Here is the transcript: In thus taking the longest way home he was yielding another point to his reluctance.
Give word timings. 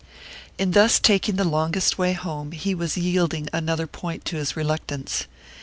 In 0.57 0.71
thus 0.71 0.97
taking 0.99 1.35
the 1.35 1.43
longest 1.43 1.99
way 1.99 2.13
home 2.13 2.53
he 2.53 2.73
was 2.73 2.97
yielding 2.97 3.47
another 3.53 3.85
point 3.85 4.25
to 4.25 4.35
his 4.35 4.55
reluctance. 4.57 5.27